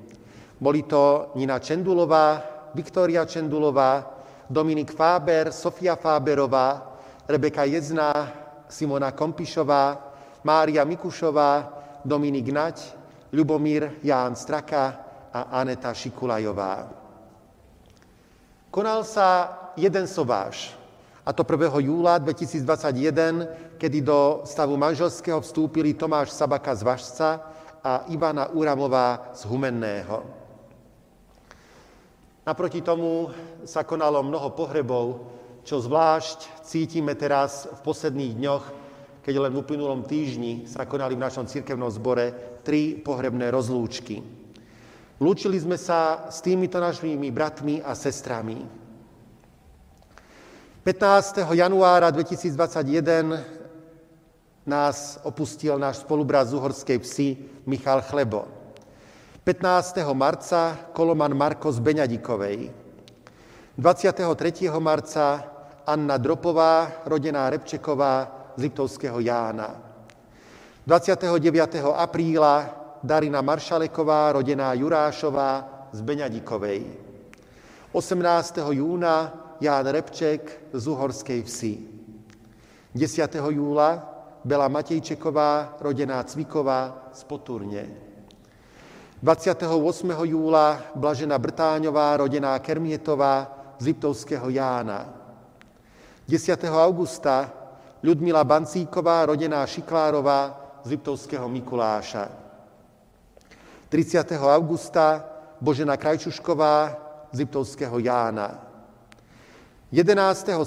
[0.56, 2.40] Boli to Nina Čendulová,
[2.72, 6.96] Viktória Čendulová, Dominik Fáber, Sofia Fáberová,
[7.28, 8.32] Rebeka Jezná,
[8.72, 10.00] Simona Kompišová,
[10.48, 12.76] Mária Mikušová, Dominik Nať,
[13.34, 14.82] Ľubomír Ján Straka
[15.34, 16.86] a Aneta Šikulajová.
[18.70, 19.28] Konal sa
[19.74, 20.70] jeden sobáš,
[21.26, 21.82] a to 1.
[21.90, 27.28] júla 2021, kedy do stavu manželského vstúpili Tomáš Sabaka z Vašca
[27.82, 30.22] a Ivana Úramová z Humenného.
[32.46, 33.34] Naproti tomu
[33.66, 35.26] sa konalo mnoho pohrebov,
[35.66, 38.64] čo zvlášť cítime teraz v posledných dňoch,
[39.26, 42.30] keď len v uplynulom týždni sa konali v našom cirkevnom zbore
[42.62, 44.22] tri pohrebné rozlúčky.
[45.18, 48.62] Lúčili sme sa s týmito našimi bratmi a sestrami.
[50.86, 51.42] 15.
[51.58, 57.28] januára 2021 nás opustil náš spolubrat z Uhorskej vsi
[57.66, 58.46] Michal Chlebo.
[59.42, 60.06] 15.
[60.14, 62.70] marca Koloman Marko z Beňadikovej.
[63.74, 64.70] 23.
[64.78, 65.50] marca
[65.82, 69.76] Anna Dropová, rodená Repčeková z Liptovského Jána.
[70.86, 71.82] 29.
[71.94, 72.70] apríla
[73.02, 76.86] Darina Maršaleková, rodená Jurášová z Beňadikovej.
[77.92, 78.58] 18.
[78.70, 81.74] júna Ján Repček z Uhorskej vsi.
[82.94, 83.34] 10.
[83.50, 87.84] júla Bela Matejčeková, rodená Cviková z Poturne.
[89.22, 89.66] 28.
[90.22, 95.08] júla Blažena Brtáňová, rodená Kermietová z Liptovského Jána.
[96.28, 96.64] 10.
[96.68, 97.65] augusta
[98.04, 100.52] Ľudmila Bancíková, rodená Šiklárová
[100.84, 102.28] z Liptovského Mikuláša.
[103.88, 104.36] 30.
[104.36, 105.24] augusta
[105.64, 106.92] Božena Krajčušková
[107.32, 108.60] z Liptovského Jána.
[109.88, 110.12] 11.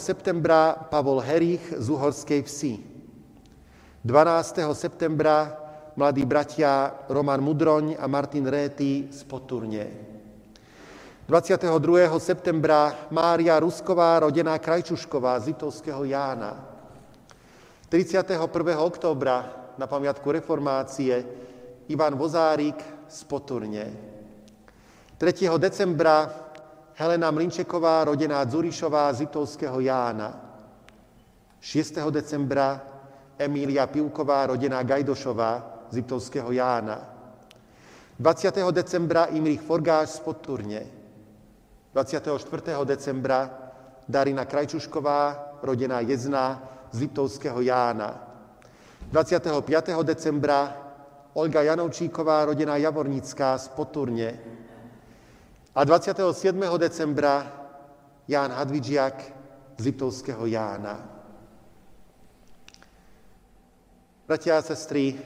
[0.02, 2.82] septembra Pavol Herich z Uhorskej vsi.
[4.02, 4.66] 12.
[4.74, 5.54] septembra
[5.94, 9.86] mladí bratia Roman Mudroň a Martin Réty z Poturne.
[11.30, 11.78] 22.
[12.18, 16.79] septembra Mária Rusková, rodená Krajčušková z Litovského Jána.
[17.90, 18.78] 31.
[18.78, 21.26] októbra na pamiatku reformácie
[21.90, 22.78] Ivan Vozárik
[23.10, 23.86] z Poturne.
[25.18, 25.50] 3.
[25.58, 26.30] decembra
[26.94, 30.38] Helena Mlinčeková, rodená Dzurišová z Litovského Jána.
[31.60, 31.98] 6.
[32.14, 32.78] decembra
[33.42, 37.10] Emília Pivková, rodená Gajdošová z Litovského Jána.
[38.20, 38.54] 20.
[38.70, 40.86] decembra Imrich Forgáš z Poturne.
[41.94, 42.38] 24.
[42.86, 43.50] decembra
[44.06, 48.30] Darina Krajčušková, rodená Jezná z Liptovského Jána.
[49.12, 50.04] 25.
[50.04, 50.90] decembra
[51.34, 54.30] Olga Janovčíková, rodená Javornická z Poturne.
[55.76, 56.60] A 27.
[56.78, 57.46] decembra
[58.28, 59.16] Ján Hadvidžiak
[59.78, 61.00] z Liptovského Jána.
[64.30, 65.18] Bratia a sestry,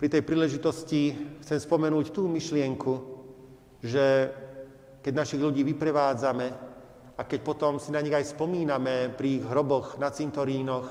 [0.00, 1.12] pri tej príležitosti
[1.44, 2.92] chcem spomenúť tú myšlienku,
[3.84, 4.32] že
[5.04, 6.73] keď našich ľudí vyprevádzame,
[7.14, 10.90] a keď potom si na nich aj spomíname pri ich hroboch na cintorínoch,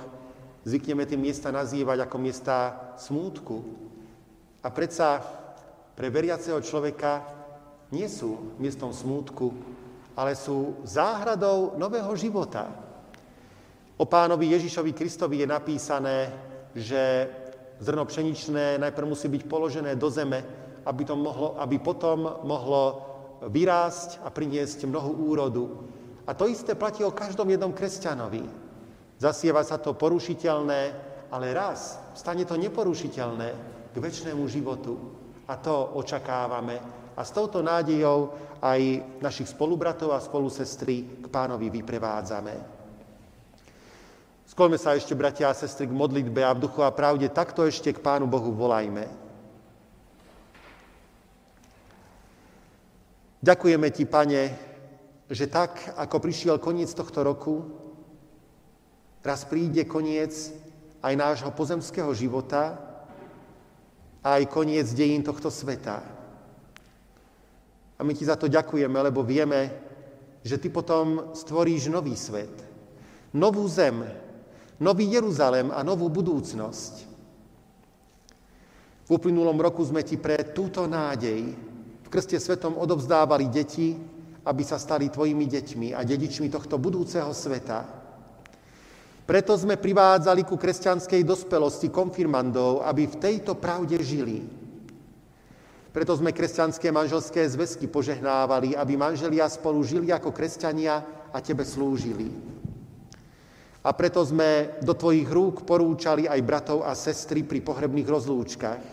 [0.63, 2.55] zvykneme tie miesta nazývať ako miesta
[2.95, 3.55] smútku.
[4.63, 5.19] A predsa
[5.93, 7.28] pre veriaceho človeka
[7.91, 9.51] nie sú miestom smútku,
[10.15, 12.71] ale sú záhradou nového života.
[13.99, 16.34] O pánovi Ježišovi Kristovi je napísané,
[16.74, 17.30] že
[17.78, 20.41] zrno pšeničné najprv musí byť položené do zeme,
[20.88, 23.11] aby, to mohlo, aby potom mohlo
[23.45, 25.92] vyrásť a priniesť mnohú úrodu.
[26.24, 28.47] A to isté platí o každom jednom kresťanovi.
[29.19, 30.82] Zasieva sa to porušiteľné,
[31.32, 33.49] ale raz stane to neporušiteľné
[33.91, 34.95] k väčšnému životu.
[35.51, 36.80] A to očakávame.
[37.13, 38.32] A s touto nádejou
[38.63, 38.80] aj
[39.19, 42.74] našich spolubratov a spolusestry k pánovi vyprevádzame.
[44.47, 47.89] Skloňme sa ešte, bratia a sestry, k modlitbe a v duchu a pravde takto ešte
[47.89, 49.09] k Pánu Bohu volajme.
[53.43, 54.41] Ďakujeme Ti, Pane,
[55.34, 57.65] že tak, ako prišiel koniec tohto roku,
[59.25, 60.53] raz príde koniec
[61.01, 62.93] aj nášho pozemského života
[64.23, 65.99] aj koniec dejín tohto sveta.
[67.99, 69.67] A my ti za to ďakujeme, lebo vieme,
[70.43, 72.51] že ty potom stvoríš nový svet,
[73.36, 73.99] novú zem,
[74.79, 76.93] nový Jeruzalém a novú budúcnosť.
[79.03, 81.41] V uplynulom roku sme ti pre túto nádej
[82.03, 83.99] v krste svetom odovzdávali deti,
[84.43, 88.03] aby sa stali tvojimi deťmi a dedičmi tohto budúceho sveta.
[89.23, 94.43] Preto sme privádzali ku kresťanskej dospelosti konfirmandov, aby v tejto pravde žili.
[95.95, 102.33] Preto sme kresťanské manželské zväzky požehnávali, aby manželia spolu žili ako kresťania a tebe slúžili.
[103.83, 108.83] A preto sme do tvojich rúk porúčali aj bratov a sestry pri pohrebných rozlúčkach.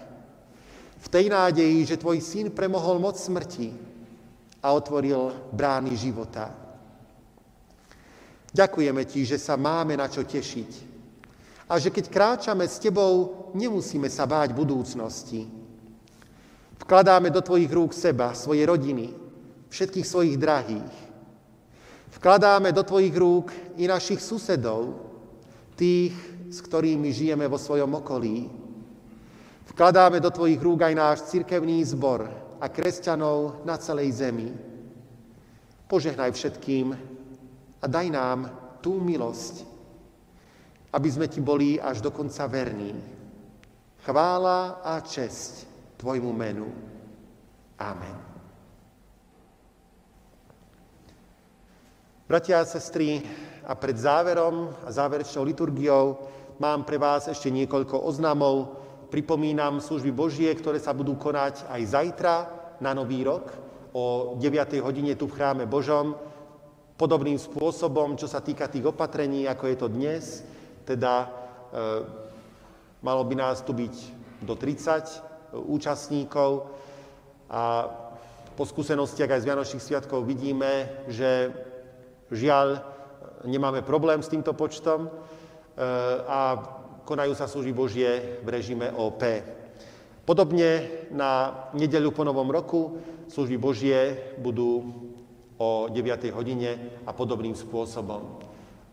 [1.01, 3.90] V tej nádeji, že tvoj syn premohol moc smrti,
[4.61, 6.53] a otvoril brány života.
[8.51, 10.91] Ďakujeme ti, že sa máme na čo tešiť
[11.71, 15.47] a že keď kráčame s tebou, nemusíme sa báť budúcnosti.
[16.83, 19.15] Vkladáme do tvojich rúk seba, svoje rodiny,
[19.71, 20.95] všetkých svojich drahých.
[22.19, 24.99] Vkladáme do tvojich rúk i našich susedov,
[25.79, 26.13] tých,
[26.51, 28.51] s ktorými žijeme vo svojom okolí.
[29.71, 32.27] Vkladáme do tvojich rúk aj náš cirkevný zbor,
[32.61, 34.53] a kresťanov na celej zemi.
[35.89, 36.95] Požehnaj všetkým
[37.81, 38.39] a daj nám
[38.85, 39.67] tú milosť,
[40.93, 42.95] aby sme ti boli až do konca verní.
[44.05, 45.67] Chvála a česť
[46.01, 46.69] Tvojmu menu.
[47.77, 48.17] Amen.
[52.25, 53.21] Bratia a sestry,
[53.67, 56.19] a pred záverom a záverečnou liturgiou
[56.59, 58.80] mám pre vás ešte niekoľko oznamov,
[59.11, 62.35] Pripomínam služby Božie, ktoré sa budú konať aj zajtra
[62.79, 63.51] na Nový rok
[63.91, 64.79] o 9.
[64.87, 66.15] hodine tu v chráme Božom.
[66.95, 70.25] Podobným spôsobom, čo sa týka tých opatrení, ako je to dnes,
[70.87, 71.29] teda e,
[73.03, 73.95] malo by nás tu byť
[74.47, 76.71] do 30 e, účastníkov
[77.51, 77.91] a
[78.55, 81.51] po skúsenostiach aj z Vianočných sviatkov vidíme, že
[82.31, 82.87] žiaľ
[83.43, 85.11] nemáme problém s týmto počtom e,
[86.31, 86.79] a
[87.11, 89.19] konajú sa služby Božie v režime OP.
[90.23, 94.95] Podobne na nedeľu po novom roku služby Božie budú
[95.59, 96.31] o 9.
[96.31, 98.39] hodine a podobným spôsobom.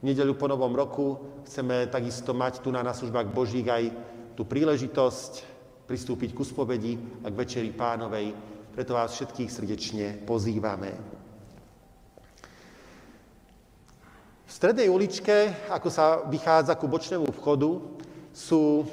[0.01, 3.93] V nedeľu po novom roku chceme takisto mať tu na, na službách Božích aj
[4.34, 5.45] tú príležitosť
[5.86, 8.34] pristúpiť ku spovedi a k Večeri Pánovej.
[8.74, 10.89] Preto vás všetkých srdečne pozývame.
[14.47, 17.97] V strednej uličke, ako sa vychádza ku bočnému vchodu,
[18.38, 18.88] sú e,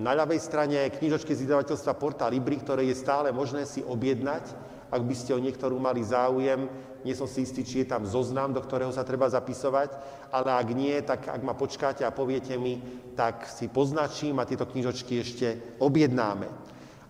[0.00, 4.48] na ľavej strane knižočky z vydavateľstva Porta Libri, ktoré je stále možné si objednať,
[4.88, 6.64] ak by ste o niektorú mali záujem.
[7.04, 9.92] Nie som si istý, či je tam zoznam, do ktorého sa treba zapisovať,
[10.32, 12.80] ale ak nie, tak ak ma počkáte a poviete mi,
[13.12, 16.48] tak si poznačím a tieto knižočky ešte objednáme.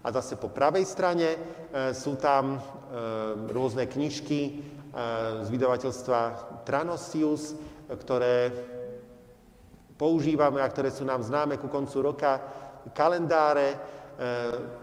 [0.03, 1.39] A zase po pravej strane e,
[1.95, 2.61] sú tam e,
[3.55, 4.75] rôzne knižky
[5.45, 6.21] z vydavateľstva
[6.67, 7.55] Tranosius,
[7.87, 8.51] ktoré
[9.99, 12.39] používame a ktoré sú nám známe ku koncu roka,
[12.95, 13.77] kalendáre, e,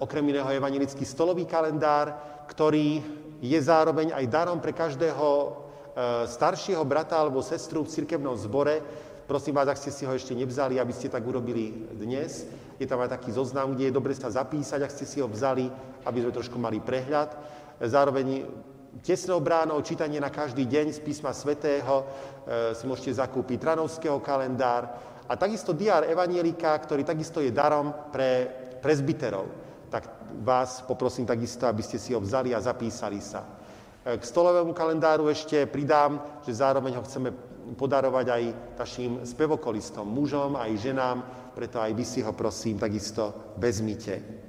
[0.03, 2.11] okrem iného evangelický stolový kalendár,
[2.51, 2.99] ktorý
[3.39, 5.47] je zároveň aj darom pre každého e,
[6.27, 8.83] staršieho brata alebo sestru v cirkevnom zbore.
[9.25, 12.45] Prosím vás, ak ste si ho ešte nevzali, aby ste tak urobili dnes.
[12.77, 15.71] Je tam aj taký zoznam, kde je dobre sa zapísať, ak ste si ho vzali,
[16.05, 17.33] aby sme trošku mali prehľad.
[17.81, 18.45] Zároveň
[19.03, 22.05] tesnou bránou čítanie na každý deň z písma svätého e,
[22.77, 24.87] si môžete zakúpiť Tranovského kalendár
[25.25, 28.47] a takisto diár Evanielika, ktorý takisto je darom pre
[28.79, 29.49] prezbiterov.
[29.89, 30.03] Tak
[30.45, 33.43] vás poprosím takisto, aby ste si ho vzali a zapísali sa.
[34.05, 37.29] E, k stolovému kalendáru ešte pridám, že zároveň ho chceme
[37.73, 38.43] podarovať aj
[38.77, 41.17] našim spevokolistom, mužom aj ženám,
[41.57, 44.45] preto aj vy si ho prosím takisto vezmite.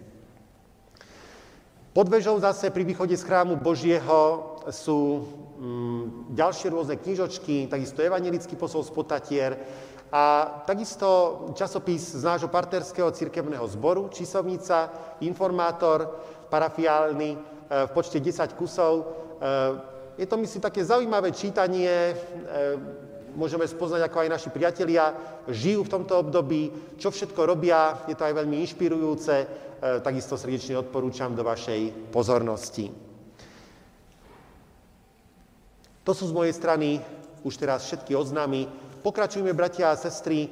[1.97, 5.25] Pod vežou zase pri východe z chrámu Božieho sú
[5.57, 9.57] mm, ďalšie rôzne knižočky, takisto evangelický posol z potatier
[10.13, 14.93] a takisto časopis z nášho partnerského cirkevného zboru, čísovnica,
[15.25, 16.21] informátor
[16.53, 17.39] parafiálny e,
[17.89, 18.93] v počte 10 kusov.
[19.01, 22.17] E, je to, myslím, také zaujímavé čítanie, e,
[23.37, 25.13] môžeme spoznať, ako aj naši priatelia
[25.47, 29.47] žijú v tomto období, čo všetko robia, je to aj veľmi inšpirujúce, e,
[30.01, 32.89] takisto srdečne odporúčam do vašej pozornosti.
[36.03, 36.99] To sú z mojej strany
[37.45, 38.67] už teraz všetky oznámy.
[39.05, 40.51] Pokračujeme, bratia a sestry, e,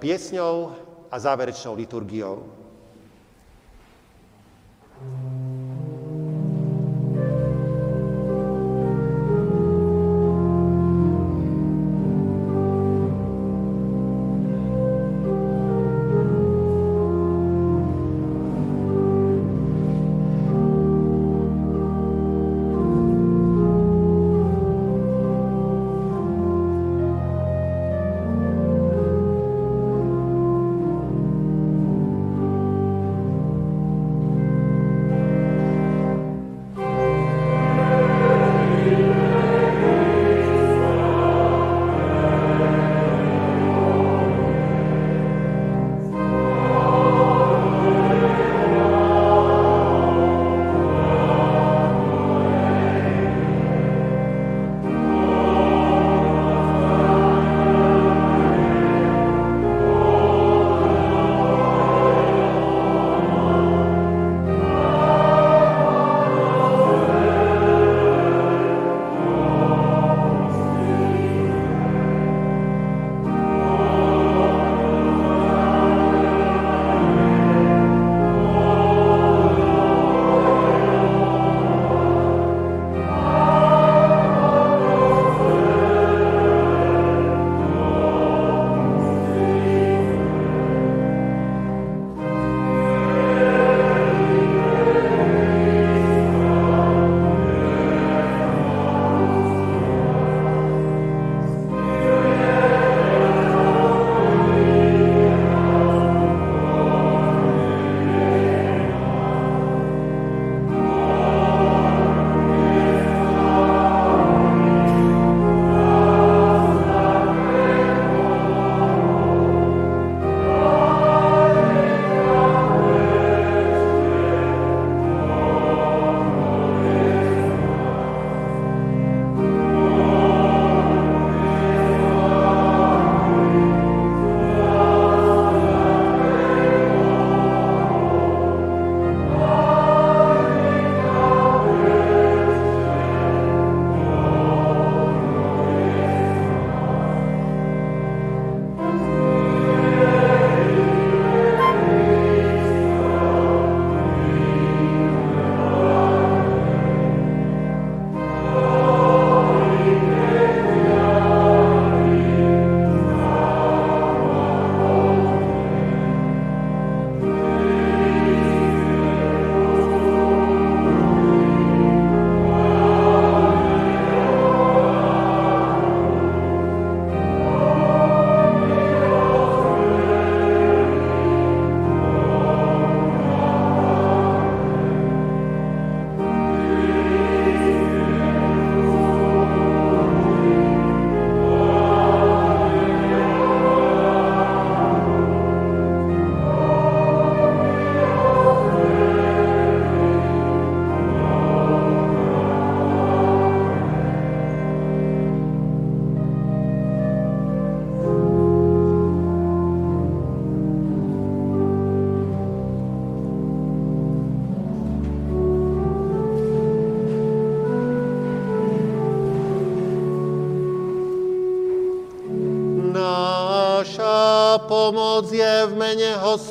[0.00, 0.72] piesňou
[1.12, 2.64] a záverečnou liturgiou.
[5.04, 5.43] pomoc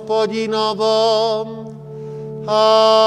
[0.04, 1.48] hospodinovom.
[2.46, 3.03] Haleluja.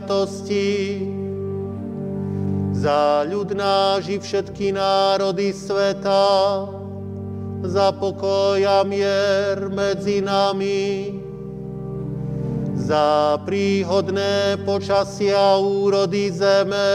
[0.00, 1.04] A sviatosti,
[2.72, 6.64] za ľud náš i všetky národy sveta,
[7.60, 11.20] za pokoj a mier medzi nami
[12.80, 16.92] za príhodné počasia úrody zeme,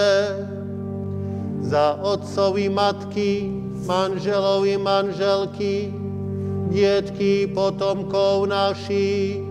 [1.62, 3.54] za otcovi matky,
[3.86, 5.94] manželovi manželky,
[6.74, 9.45] dietky potomkov našich,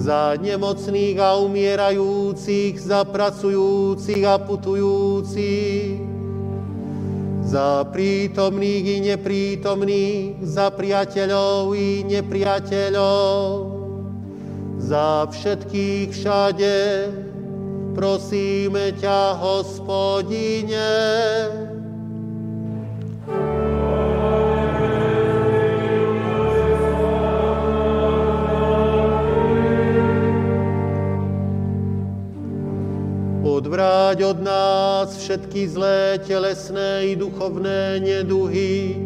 [0.00, 6.00] za nemocných a umierajúcich, za pracujúcich a putujúcich,
[7.44, 13.44] za prítomných i neprítomných, za priateľov i nepriateľov,
[14.80, 16.76] za všetkých všade,
[17.92, 20.88] prosíme ťa, hospodine.
[34.10, 38.98] Odvráť od nás všetky zlé telesné i duchovné neduhy,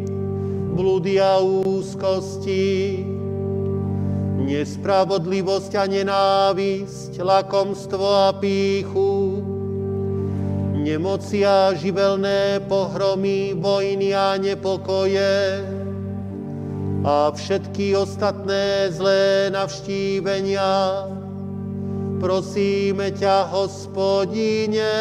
[0.72, 3.04] bludy a úzkosti,
[4.48, 9.44] nespravodlivosť a nenávisť, lakomstvo a píchu,
[10.72, 15.68] nemoci a živelné pohromy, vojny a nepokoje
[17.04, 21.12] a všetky ostatné zlé navštívenia,
[22.24, 24.96] prosíme ťa, hospodine.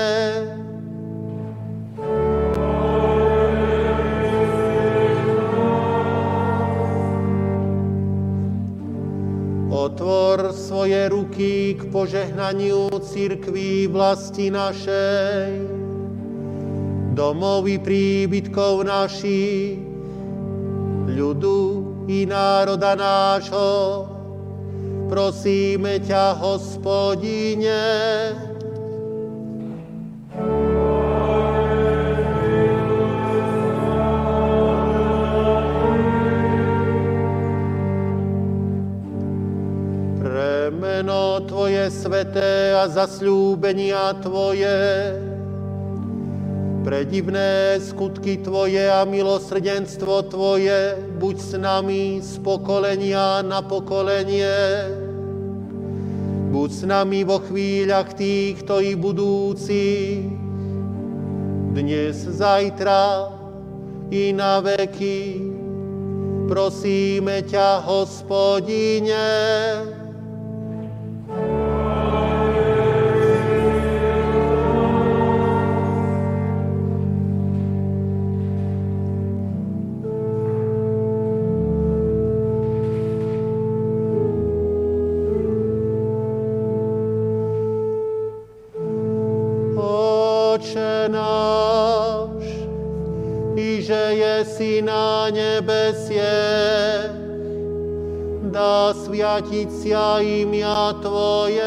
[9.71, 15.63] Otvor svoje ruky k požehnaniu církví vlasti našej,
[17.15, 19.79] domovy príbytkov našich,
[21.07, 21.59] ľudu
[22.11, 24.12] i národa nášho,
[25.13, 27.77] prosíme ťa, hospodine.
[40.17, 45.13] Premeno Tvoje sveté a zasľúbenia Tvoje,
[46.81, 55.02] pre divné skutky Tvoje a milosrdenstvo Tvoje, buď s nami z pokolenia na pokolenie.
[56.63, 60.23] Buď s nami vo chvíľach týchto i budúci,
[61.75, 63.27] dnes, zajtra
[64.07, 65.43] i na veky.
[66.47, 69.27] Prosíme ťa, hospodine.
[99.69, 101.63] Sia imia Tvoje,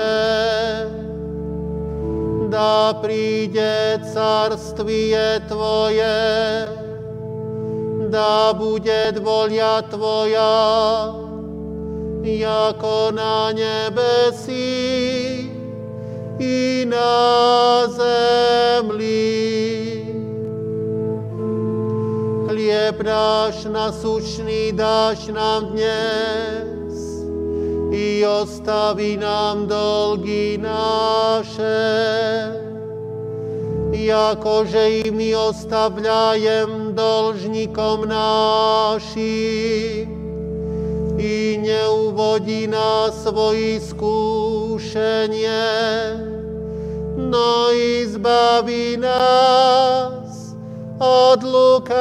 [2.50, 6.68] dá príde carstvie Tvoje,
[8.10, 11.26] dá bude volia Tvoja,
[12.22, 15.50] jako na nebesi
[16.38, 19.56] i na zemlí
[22.48, 26.55] chlieb náš nasúčný dáš nám dnes
[28.16, 32.52] i ostaví nám dolgy naše,
[33.92, 40.08] jakože i my ostavľajem dolžníkom našim.
[41.16, 45.64] I neuvodí nás svoji skúšenie,
[47.16, 50.56] no i zbaví nás
[51.00, 51.96] od lukavavo.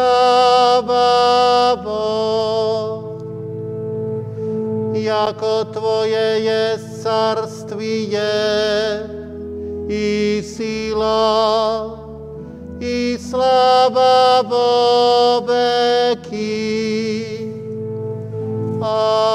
[5.06, 7.70] Jako Tvoje je je
[9.90, 11.94] i sila
[12.82, 17.06] i slava vo veky.
[18.76, 19.35] zachraňuj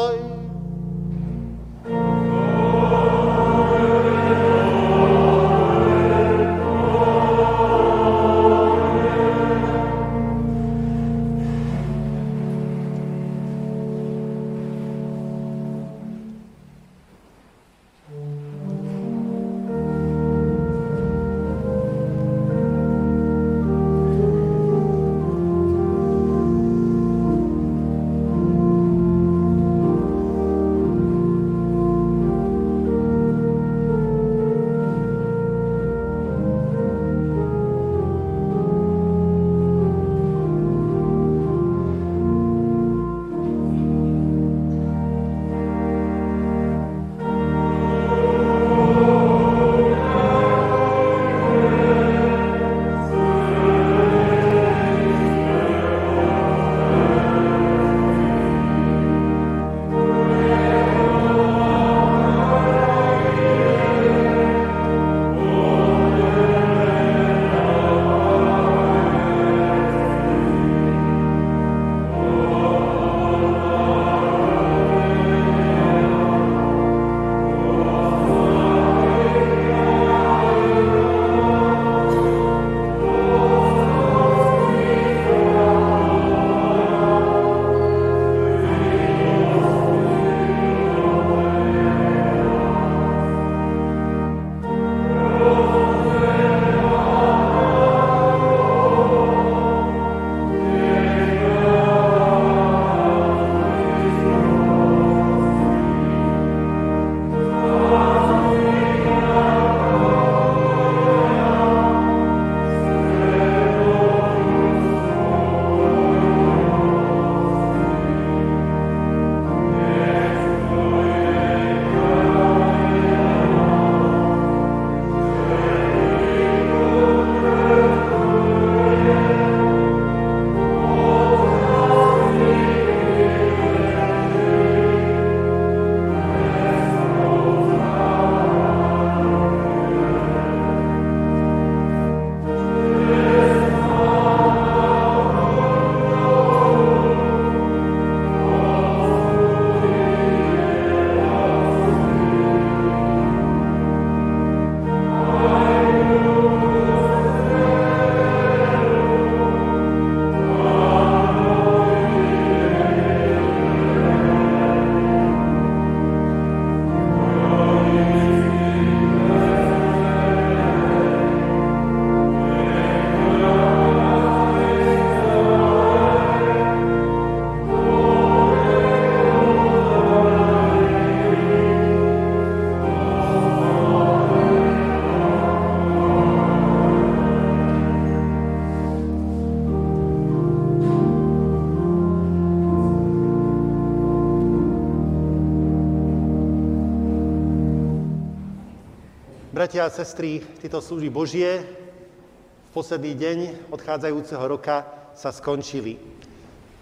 [199.71, 203.37] Bratia a sestry, tieto služby Božie v posledný deň
[203.71, 204.83] odchádzajúceho roka
[205.15, 205.95] sa skončili.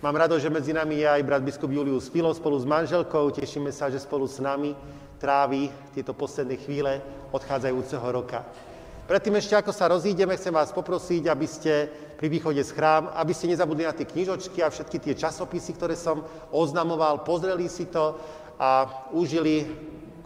[0.02, 3.30] Mám rado, že medzi nami je aj brat biskup Julius Pilo spolu s manželkou.
[3.30, 4.74] Tešíme sa, že spolu s nami
[5.22, 6.98] trávi tieto posledné chvíle
[7.30, 8.42] odchádzajúceho roka.
[9.06, 13.38] Predtým ešte, ako sa rozídeme, chcem vás poprosiť, aby ste pri východe z chrám, aby
[13.38, 18.18] ste nezabudli na tie knižočky a všetky tie časopisy, ktoré som oznamoval, pozreli si to
[18.58, 19.70] a užili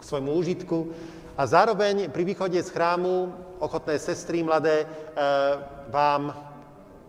[0.00, 1.12] svojmu úžitku.
[1.34, 4.86] A zároveň pri východe z chrámu ochotné sestry mladé e,
[5.90, 6.30] vám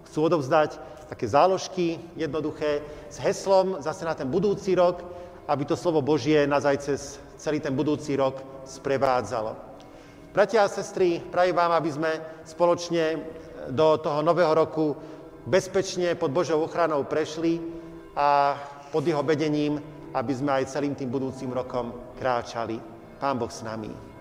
[0.09, 5.05] chcú odovzdať také záložky jednoduché s heslom zase na ten budúci rok,
[5.45, 9.53] aby to slovo Božie na cez celý ten budúci rok sprevádzalo.
[10.34, 12.11] Bratia a sestry, prajem vám, aby sme
[12.49, 13.21] spoločne
[13.69, 14.97] do toho nového roku
[15.45, 17.61] bezpečne pod Božou ochranou prešli
[18.17, 18.57] a
[18.89, 19.78] pod jeho vedením,
[20.17, 22.82] aby sme aj celým tým budúcim rokom kráčali.
[23.21, 24.14] Pán Boh s nami.